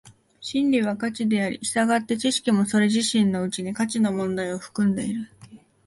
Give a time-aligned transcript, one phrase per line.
[0.41, 5.29] 真理は価値であり、従って知識もそれ自身のうちに価値の問題を含んでいる。